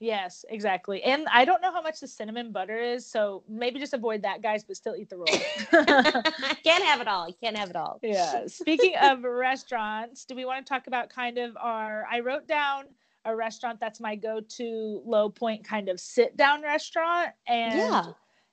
[0.00, 1.02] Yes, exactly.
[1.02, 4.42] And I don't know how much the cinnamon butter is, so maybe just avoid that,
[4.42, 5.26] guys, but still eat the roll.
[6.62, 7.26] can't have it all.
[7.26, 8.00] You can't have it all.
[8.02, 8.46] yeah.
[8.46, 12.06] Speaking of restaurants, do we want to talk about kind of our?
[12.10, 12.84] I wrote down
[13.24, 18.12] a restaurant that's my go-to low point kind of sit-down restaurant, and Yeah.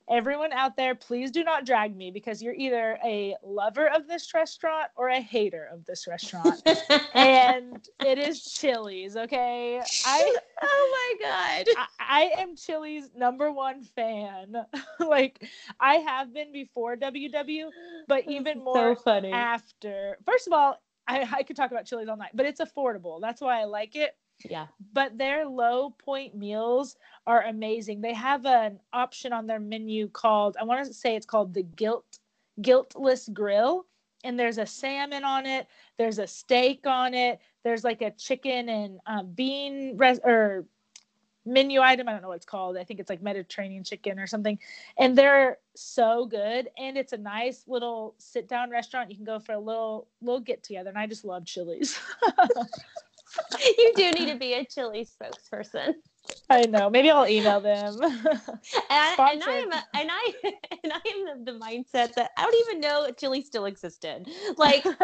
[0.10, 4.34] everyone out there, please do not drag me because you're either a lover of this
[4.34, 6.62] restaurant or a hater of this restaurant.
[7.16, 9.82] and it is Chili's, okay?
[10.06, 11.68] I oh my god.
[11.78, 14.56] I, I am Chili's number one fan.
[15.00, 15.48] like
[15.80, 17.70] I have been before WW,
[18.08, 19.32] but even more so funny.
[19.32, 20.18] after.
[20.26, 23.20] First of all, I, I could talk about Chili's all night, but it's affordable.
[23.22, 24.16] That's why I like it.
[24.50, 24.68] Yeah.
[24.94, 26.96] But their low point meals
[27.28, 28.02] are amazing.
[28.02, 31.64] They have an option on their menu called I want to say it's called the
[31.64, 32.20] guilt
[32.62, 33.86] guiltless grill.
[34.24, 35.68] And there's a salmon on it.
[35.98, 37.40] There's a steak on it.
[37.64, 40.66] There's like a chicken and um, bean res- or
[41.46, 42.08] menu item.
[42.08, 42.78] I don't know what it's called.
[42.78, 44.60] I think it's like Mediterranean chicken or something.
[44.98, 46.70] And they're so good.
[46.78, 49.10] And it's a nice little sit down restaurant.
[49.10, 50.90] You can go for a little little get together.
[50.90, 52.00] And I just love Chili's.
[53.78, 55.94] you do need to be a chili spokesperson.
[56.50, 56.90] I know.
[56.90, 57.98] Maybe I'll email them.
[58.02, 58.10] And
[58.90, 60.34] I, and I am a, and I
[60.84, 64.28] and I am of the mindset that I don't even know chili still existed.
[64.58, 64.86] Like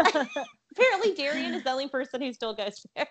[0.78, 3.08] apparently Darian is the only person who still goes there.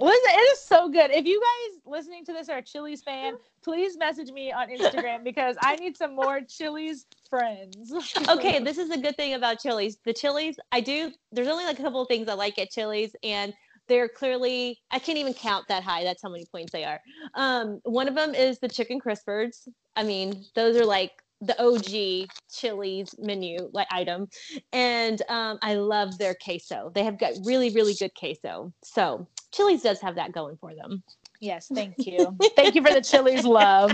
[0.00, 1.12] Listen, it is so good.
[1.12, 5.22] If you guys listening to this are a Chili's fan, please message me on Instagram
[5.22, 7.92] because I need some more Chili's friends.
[8.28, 9.98] Okay, this is a good thing about Chili's.
[10.04, 11.12] The Chili's, I do.
[11.30, 13.54] There's only like a couple of things I like at Chili's, and
[13.88, 16.04] they're clearly I can't even count that high.
[16.04, 17.00] That's how many points they are.
[17.34, 19.68] Um, one of them is the chicken crispers.
[19.96, 24.28] I mean, those are like the OG Chili's menu like item,
[24.72, 26.90] and um, I love their queso.
[26.94, 28.72] They have got really really good queso.
[28.82, 31.02] So Chili's does have that going for them.
[31.40, 32.36] Yes, thank you.
[32.56, 33.92] thank you for the Chili's love.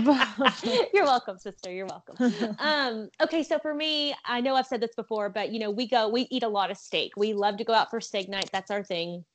[0.93, 1.71] You're welcome, sister.
[1.71, 2.55] You're welcome.
[2.59, 5.87] Um, okay, so for me, I know I've said this before, but you know, we
[5.87, 7.11] go, we eat a lot of steak.
[7.17, 8.49] We love to go out for steak night.
[8.53, 9.25] That's our thing.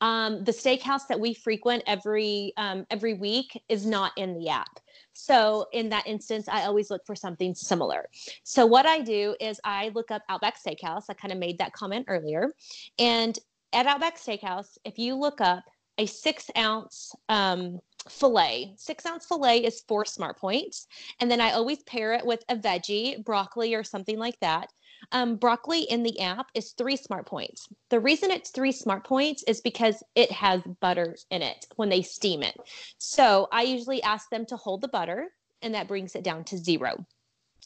[0.00, 4.80] Um, the steakhouse that we frequent every um, every week is not in the app.
[5.12, 8.08] So in that instance, I always look for something similar.
[8.42, 11.04] So what I do is I look up Outback Steakhouse.
[11.08, 12.50] I kind of made that comment earlier,
[12.98, 13.38] and
[13.72, 15.64] at Outback Steakhouse, if you look up
[15.98, 17.78] a six ounce um,
[18.08, 18.74] filet.
[18.76, 20.86] Six ounce filet is four smart points.
[21.20, 24.68] And then I always pair it with a veggie, broccoli, or something like that.
[25.12, 27.68] Um, broccoli in the app is three smart points.
[27.90, 32.02] The reason it's three smart points is because it has butter in it when they
[32.02, 32.56] steam it.
[32.98, 35.28] So I usually ask them to hold the butter,
[35.62, 37.04] and that brings it down to zero.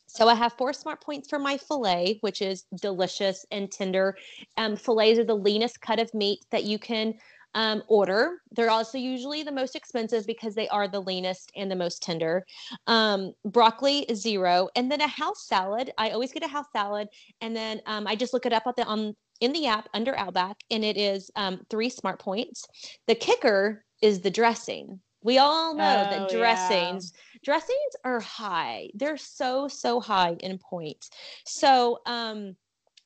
[0.06, 4.16] So I have four smart points for my filet, which is delicious and tender.
[4.56, 7.14] Um, fillets are the leanest cut of meat that you can
[7.54, 8.38] um, order.
[8.52, 12.44] They're also usually the most expensive because they are the leanest and the most tender.
[12.86, 15.90] Um, broccoli zero, and then a house salad.
[15.98, 17.08] I always get a house salad,
[17.40, 20.16] and then um, I just look it up on the on in the app under
[20.16, 22.64] Outback, and it is um, three smart points.
[23.06, 25.00] The kicker is the dressing.
[25.22, 27.38] We all know oh, that dressings yeah.
[27.44, 28.90] dressings are high.
[28.94, 31.10] They're so so high in points.
[31.44, 32.56] So um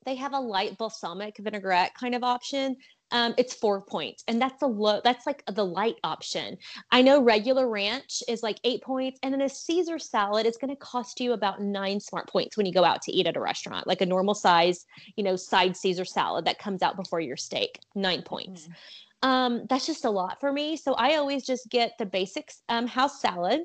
[0.05, 2.77] they have a light balsamic vinaigrette kind of option
[3.13, 6.57] um, it's four points and that's a low that's like the light option.
[6.91, 10.71] I know regular ranch is like eight points and then a caesar salad is going
[10.71, 13.41] to cost you about nine smart points when you go out to eat at a
[13.41, 17.37] restaurant like a normal size you know side caesar salad that comes out before your
[17.37, 18.69] steak nine points.
[19.23, 19.29] Mm.
[19.29, 22.87] um, that's just a lot for me so i always just get the basics um,
[22.87, 23.61] house salad.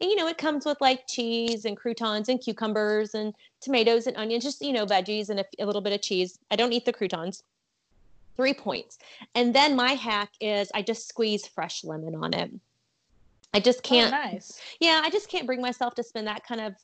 [0.00, 4.16] And you know it comes with like cheese and croutons and cucumbers and tomatoes and
[4.16, 6.38] onions just you know veggies and a, a little bit of cheese.
[6.50, 7.42] I don't eat the croutons
[8.38, 8.98] three points.
[9.34, 12.50] And then my hack is I just squeeze fresh lemon on it.
[13.52, 14.14] I just oh, can't.
[14.14, 14.58] Oh, nice.
[14.80, 16.74] Yeah, I just can't bring myself to spend that kind of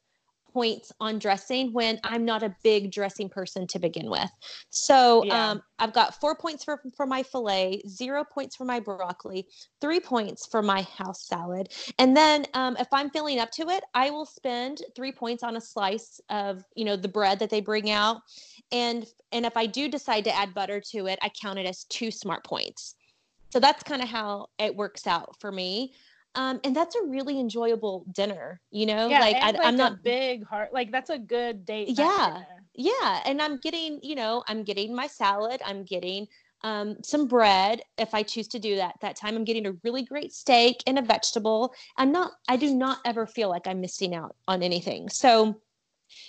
[0.54, 4.30] points on dressing when I'm not a big dressing person to begin with.
[4.70, 5.50] So yeah.
[5.50, 9.48] um, I've got four points for, for my filet, zero points for my broccoli,
[9.80, 11.72] three points for my house salad.
[11.98, 15.56] And then um, if I'm feeling up to it, I will spend three points on
[15.56, 18.18] a slice of, you know, the bread that they bring out.
[18.70, 21.82] And, and if I do decide to add butter to it, I count it as
[21.84, 22.94] two smart points.
[23.50, 25.94] So that's kind of how it works out for me
[26.35, 30.03] um, and that's a really enjoyable dinner you know yeah, like, I, like i'm not
[30.03, 32.42] big heart like that's a good date yeah
[32.75, 36.27] yeah and i'm getting you know i'm getting my salad i'm getting
[36.62, 39.37] um, some bread if i choose to do that that time.
[39.37, 41.75] I'm getting a really great steak and a vegetable.
[41.99, 45.11] I'm not i do not ever feel like i'm missing out on anything.
[45.11, 45.61] So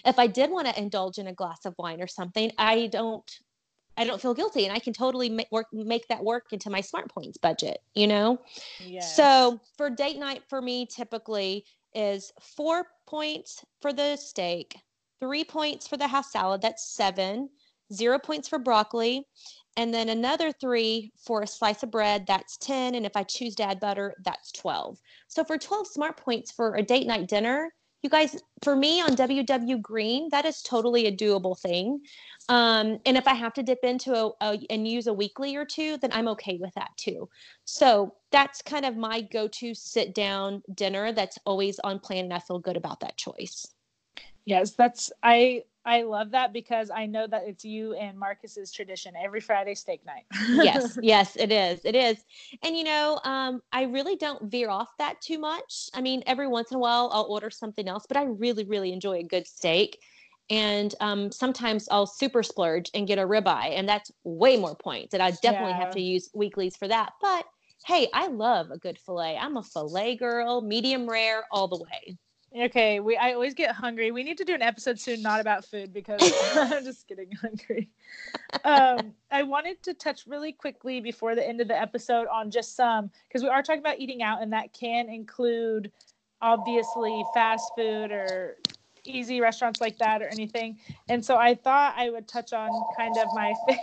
[0.06, 3.30] if i did want to indulge in a glass of wine or something i don't
[3.98, 6.82] I don't feel guilty and I can totally make work make that work into my
[6.82, 8.40] smart points budget, you know?
[8.80, 9.16] Yes.
[9.16, 14.76] So for date night for me typically is four points for the steak,
[15.20, 17.50] three points for the house salad, that's seven,
[17.94, 19.26] zero points for broccoli,
[19.78, 22.96] and then another three for a slice of bread, that's 10.
[22.96, 24.98] And if I choose to add butter, that's 12.
[25.28, 27.74] So for 12 smart points for a date night dinner,
[28.06, 32.00] you guys, for me on WW Green, that is totally a doable thing.
[32.50, 35.66] Um, and if I have to dip into a, a, and use a weekly or
[35.66, 37.28] two, then I'm okay with that too.
[37.66, 41.14] So that's kind of my go-to sit down dinner.
[41.14, 43.66] That's always on plan, and I feel good about that choice.
[44.46, 49.14] Yes, that's I I love that because I know that it's you and Marcus's tradition
[49.16, 50.26] every Friday steak night.
[50.50, 51.82] yes, yes, it is.
[51.86, 52.24] It is.
[52.64, 55.90] And you know, um, I really don't veer off that too much.
[55.94, 58.92] I mean, every once in a while I'll order something else, but I really, really
[58.92, 60.00] enjoy a good steak
[60.50, 65.14] and um, sometimes I'll super splurge and get a ribeye, and that's way more points.
[65.14, 65.80] And I definitely yeah.
[65.80, 67.14] have to use weeklies for that.
[67.22, 67.46] But
[67.86, 69.38] hey, I love a good fillet.
[69.38, 72.18] I'm a fillet girl, medium rare, all the way.
[72.58, 74.12] Okay, we I always get hungry.
[74.12, 76.22] We need to do an episode soon, not about food, because
[76.56, 77.90] I'm just getting hungry.
[78.64, 82.76] Um, I wanted to touch really quickly before the end of the episode on just
[82.76, 85.92] some because we are talking about eating out, and that can include
[86.42, 88.56] obviously fast food or
[89.08, 90.78] easy restaurants like that or anything.
[91.10, 93.54] And so I thought I would touch on kind of my.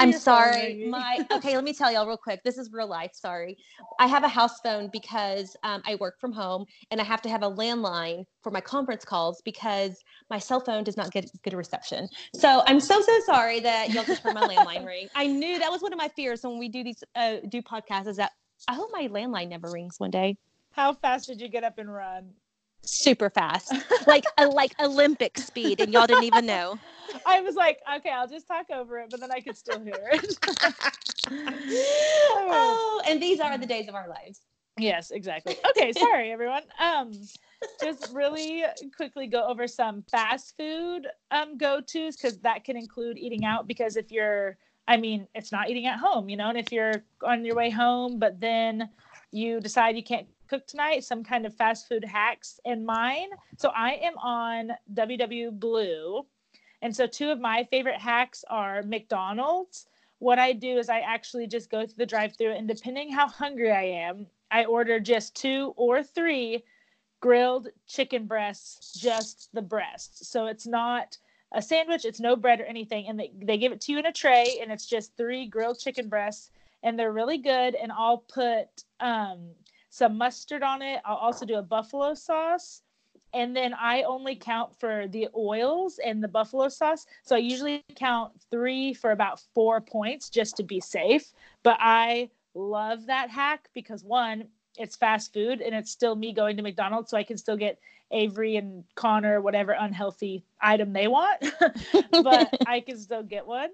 [0.00, 0.84] I'm sorry.
[0.88, 2.42] My okay, let me tell y'all real quick.
[2.42, 3.12] This is real life.
[3.14, 3.56] Sorry.
[3.98, 7.28] I have a house phone because um, I work from home and I have to
[7.28, 9.96] have a landline for my conference calls because
[10.28, 12.08] my cell phone does not get good reception.
[12.34, 15.08] So I'm so so sorry that y'all just heard my landline ring.
[15.14, 18.06] I knew that was one of my fears when we do these uh, do podcasts
[18.06, 18.32] is that
[18.68, 20.36] I hope my landline never rings one day.
[20.72, 22.30] How fast did you get up and run?
[22.84, 23.72] Super fast,
[24.06, 26.78] like a, like Olympic speed, and y'all didn't even know.
[27.26, 30.10] I was like, okay, I'll just talk over it, but then I could still hear
[30.12, 30.36] it.
[31.30, 34.40] oh, and these are the days of our lives.
[34.78, 35.56] Yes, exactly.
[35.70, 36.62] Okay, sorry everyone.
[36.80, 37.12] Um,
[37.82, 38.64] just really
[38.96, 43.66] quickly go over some fast food um go-tos because that can include eating out.
[43.66, 44.56] Because if you're,
[44.88, 47.70] I mean, it's not eating at home, you know, and if you're on your way
[47.70, 48.88] home, but then
[49.32, 52.58] you decide you can't cook tonight, some kind of fast food hacks.
[52.64, 56.26] And mine, so I am on WW Blue,
[56.82, 59.86] and so two of my favorite hacks are McDonald's.
[60.18, 63.70] What I do is I actually just go to the drive-through, and depending how hungry
[63.70, 66.64] I am, I order just two or three
[67.20, 70.28] grilled chicken breasts, just the breasts.
[70.28, 71.16] So it's not
[71.52, 73.06] a sandwich, it's no bread or anything.
[73.08, 75.78] And they, they give it to you in a tray, and it's just three grilled
[75.78, 76.50] chicken breasts,
[76.82, 77.74] and they're really good.
[77.74, 79.50] And I'll put um,
[79.90, 81.00] some mustard on it.
[81.04, 82.82] I'll also do a buffalo sauce.
[83.32, 87.06] And then I only count for the oils and the buffalo sauce.
[87.22, 91.32] So I usually count three for about four points just to be safe.
[91.62, 96.56] But I love that hack because one, it's fast food and it's still me going
[96.56, 97.78] to McDonald's, so I can still get
[98.12, 101.44] Avery and Connor whatever unhealthy item they want,
[102.10, 103.70] but I can still get one.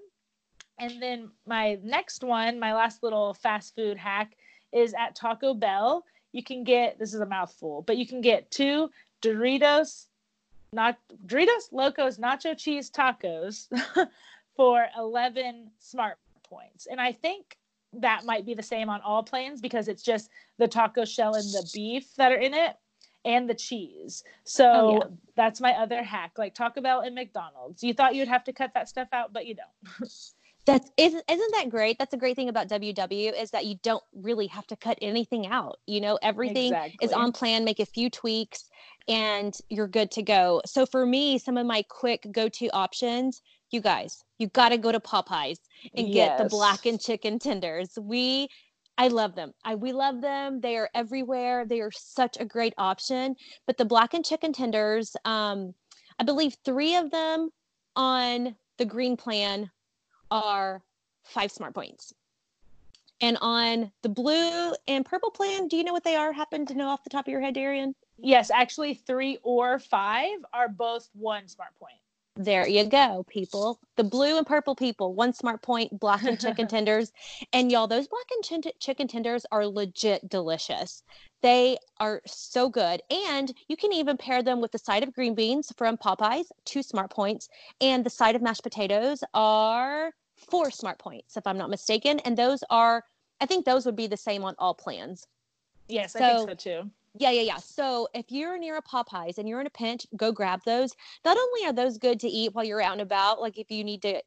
[0.79, 4.35] And then my next one, my last little fast food hack
[4.71, 6.05] is at Taco Bell.
[6.31, 8.89] You can get this is a mouthful, but you can get two
[9.21, 10.07] Doritos,
[10.71, 13.67] not Doritos Locos Nacho Cheese Tacos
[14.55, 16.87] for 11 smart points.
[16.87, 17.57] And I think
[17.93, 21.45] that might be the same on all planes because it's just the taco shell and
[21.45, 22.75] the beef that are in it
[23.25, 24.23] and the cheese.
[24.43, 25.15] So oh, yeah.
[25.35, 27.83] that's my other hack, like Taco Bell and McDonald's.
[27.83, 30.09] You thought you'd have to cut that stuff out, but you don't.
[30.67, 34.03] that's isn't, isn't that great that's a great thing about ww is that you don't
[34.13, 36.97] really have to cut anything out you know everything exactly.
[37.01, 38.69] is on plan make a few tweaks
[39.07, 43.81] and you're good to go so for me some of my quick go-to options you
[43.81, 45.59] guys, you got to go to Popeyes
[45.95, 46.29] and yes.
[46.29, 47.97] get the blackened chicken tenders.
[47.99, 48.47] We
[48.97, 49.53] I love them.
[49.63, 50.59] I we love them.
[50.61, 51.65] They are everywhere.
[51.65, 53.35] They are such a great option.
[53.65, 55.73] But the blackened chicken tenders, um,
[56.19, 57.49] I believe three of them
[57.95, 59.69] on the green plan
[60.31, 60.83] are
[61.23, 62.13] five smart points.
[63.19, 66.31] And on the blue and purple plan, do you know what they are?
[66.31, 67.95] Happen to know off the top of your head, Darian?
[68.19, 71.97] Yes, actually, three or five are both one smart point.
[72.37, 73.79] There you go, people.
[73.95, 77.11] The blue and purple people, one smart point, blackened chicken tenders.
[77.51, 81.01] And y'all, those blackened ch- chicken tenders are legit delicious.
[81.41, 83.01] They are so good.
[83.09, 86.83] And you can even pair them with the side of green beans from Popeyes, two
[86.83, 87.49] smart points.
[87.81, 92.19] And the side of mashed potatoes are four smart points, if I'm not mistaken.
[92.19, 93.03] And those are,
[93.41, 95.25] I think those would be the same on all plans.
[95.87, 96.91] Yes, so, I think so too.
[97.19, 97.57] Yeah, yeah, yeah.
[97.57, 100.95] So if you're near a Popeyes and you're in a pinch, go grab those.
[101.25, 103.83] Not only are those good to eat while you're out and about, like if you
[103.83, 104.21] need to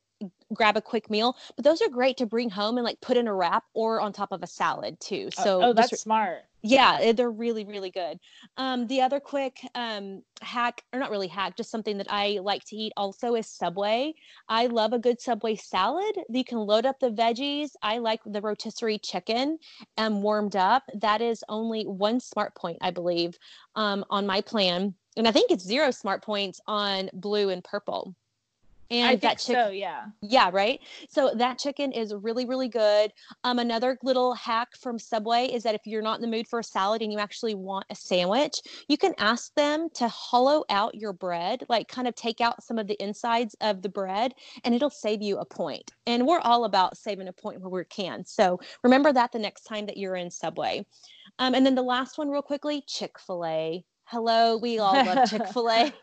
[0.53, 3.29] grab a quick meal, but those are great to bring home and like put in
[3.29, 5.31] a wrap or on top of a salad too.
[5.39, 6.45] Oh, so oh, that's smart.
[6.63, 8.19] Yeah, eh, they're really really good.
[8.59, 12.65] Um, the other quick um, hack, or not really hack, just something that I like
[12.67, 14.13] to eat also is Subway.
[14.49, 16.17] I love a good Subway salad.
[16.29, 17.71] You can load up the veggies.
[17.83, 19.59] I like the rotisserie chicken
[19.97, 20.83] um, warmed up.
[20.95, 23.39] That is only one smart point, I believe,
[23.75, 24.95] um, on my plan.
[25.17, 28.15] And I think it's zero smart points on blue and purple
[28.91, 30.07] and I that chicken so, yeah.
[30.21, 30.81] Yeah right?
[31.09, 33.13] So that chicken is really really good.
[33.45, 36.59] Um another little hack from subway is that if you're not in the mood for
[36.59, 40.95] a salad and you actually want a sandwich you can ask them to hollow out
[40.95, 44.75] your bread like kind of take out some of the insides of the bread and
[44.75, 45.93] it'll save you a point.
[46.07, 48.25] And we're all about saving a point where we can.
[48.25, 50.85] So remember that the next time that you're in subway.
[51.39, 55.71] Um, and then the last one real quickly chick-fil-a Hello, we all love Chick Fil
[55.71, 55.95] A.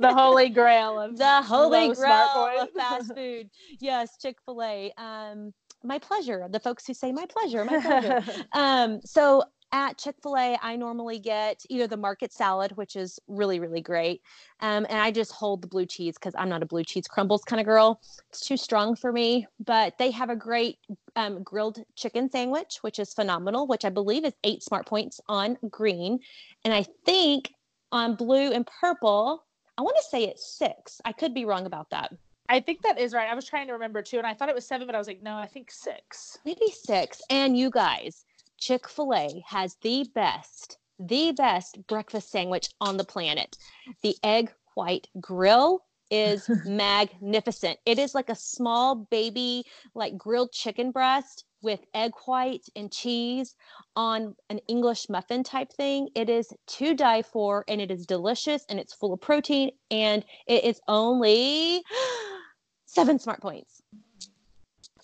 [0.00, 3.48] the holy grail of the holy grail of fast food.
[3.78, 4.92] Yes, Chick Fil A.
[4.98, 6.48] Um, my pleasure.
[6.50, 8.20] The folks who say my pleasure, my pleasure.
[8.52, 13.18] um, so at Chick fil A, I normally get either the market salad, which is
[13.26, 14.20] really, really great.
[14.60, 17.42] Um, and I just hold the blue cheese because I'm not a blue cheese crumbles
[17.42, 18.00] kind of girl.
[18.28, 19.46] It's too strong for me.
[19.64, 20.78] But they have a great
[21.16, 25.56] um, grilled chicken sandwich, which is phenomenal, which I believe is eight smart points on
[25.70, 26.20] green.
[26.64, 27.52] And I think
[27.90, 29.44] on blue and purple,
[29.78, 31.00] I want to say it's six.
[31.04, 32.12] I could be wrong about that.
[32.48, 33.30] I think that is right.
[33.30, 35.06] I was trying to remember too, and I thought it was seven, but I was
[35.06, 36.38] like, no, I think six.
[36.44, 37.22] Maybe six.
[37.30, 38.26] And you guys,
[38.62, 43.56] Chick fil A has the best, the best breakfast sandwich on the planet.
[44.02, 45.82] The egg white grill
[46.12, 47.80] is magnificent.
[47.84, 49.64] It is like a small baby,
[49.96, 53.56] like grilled chicken breast with egg white and cheese
[53.96, 56.10] on an English muffin type thing.
[56.14, 60.24] It is to die for and it is delicious and it's full of protein and
[60.46, 61.82] it is only
[62.86, 63.81] seven smart points.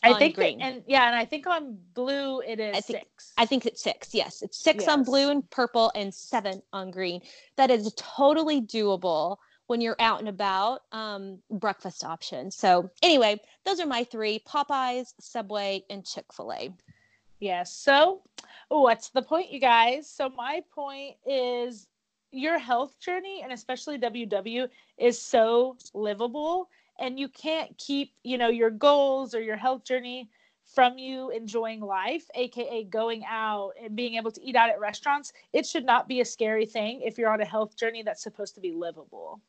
[0.03, 0.59] I think green.
[0.59, 3.33] That, and yeah, and I think on blue it is I think, six.
[3.37, 4.15] I think it's six.
[4.15, 4.89] Yes, it's six yes.
[4.89, 7.21] on blue and purple, and seven on green.
[7.57, 12.57] That is totally doable when you're out and about um, breakfast options.
[12.57, 16.73] So anyway, those are my three: Popeyes, Subway, and Chick Fil A.
[17.41, 17.73] Yes.
[17.73, 18.23] So,
[18.69, 20.11] what's the point, you guys?
[20.11, 21.87] So my point is
[22.31, 24.69] your health journey, and especially WW,
[24.99, 26.69] is so livable,
[26.99, 30.31] and you can't keep, you know, your goals or your health journey
[30.65, 35.33] from you enjoying life, aka going out and being able to eat out at restaurants.
[35.53, 38.55] It should not be a scary thing if you're on a health journey that's supposed
[38.57, 39.41] to be livable.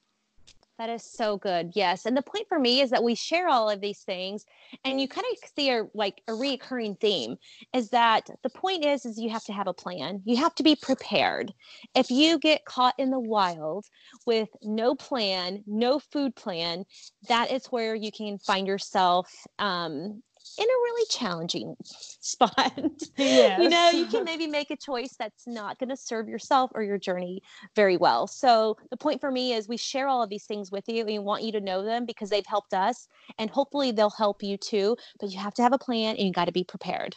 [0.79, 1.73] That is so good.
[1.75, 2.05] Yes.
[2.05, 4.45] And the point for me is that we share all of these things
[4.85, 7.35] and you kind of see a like a recurring theme
[7.73, 10.21] is that the point is is you have to have a plan.
[10.23, 11.53] You have to be prepared.
[11.95, 13.87] If you get caught in the wild
[14.25, 16.85] with no plan, no food plan,
[17.27, 20.23] that is where you can find yourself um,
[20.59, 22.73] in a really challenging spot.
[23.17, 23.59] Yes.
[23.59, 26.83] you know, you can maybe make a choice that's not going to serve yourself or
[26.83, 27.41] your journey
[27.75, 28.27] very well.
[28.27, 31.19] So the point for me is we share all of these things with you we
[31.19, 33.07] want you to know them because they've helped us
[33.37, 34.95] and hopefully they'll help you too.
[35.19, 37.15] But you have to have a plan and you got to be prepared.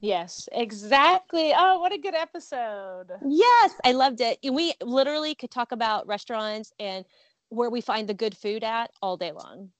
[0.00, 1.52] Yes, exactly.
[1.56, 3.10] Oh, what a good episode.
[3.26, 4.38] Yes, I loved it.
[4.42, 7.04] We literally could talk about restaurants and
[7.48, 9.70] where we find the good food at all day long.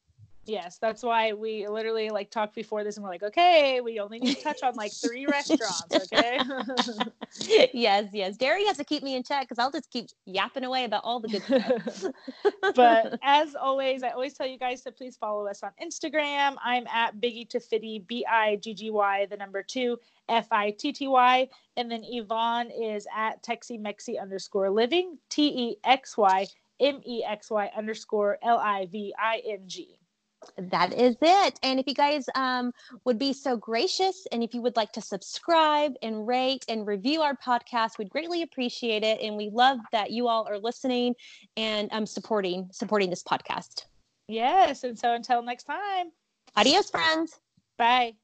[0.48, 4.20] Yes, that's why we literally like talked before this and we're like, okay, we only
[4.20, 6.38] need to touch on like three restaurants, okay?
[7.74, 8.36] yes, yes.
[8.36, 11.18] Derry has to keep me in check because I'll just keep yapping away about all
[11.18, 12.04] the good stuff.
[12.76, 16.56] but as always, I always tell you guys to please follow us on Instagram.
[16.64, 20.70] I'm at Biggy to Fitty, B I G G Y, the number two, F I
[20.70, 21.48] T T Y.
[21.76, 26.46] And then Yvonne is at Texy Mexy underscore living, T E X Y
[26.78, 29.98] M E X Y underscore L I V I N G
[30.58, 31.58] that is it.
[31.62, 32.72] And if you guys um,
[33.04, 37.22] would be so gracious and if you would like to subscribe and rate and review
[37.22, 39.20] our podcast, we'd greatly appreciate it.
[39.20, 41.14] And we love that you all are listening
[41.56, 43.84] and um, supporting supporting this podcast.
[44.28, 44.84] Yes.
[44.84, 46.10] And so until next time.
[46.56, 47.38] Adios, friends.
[47.78, 48.14] Bye.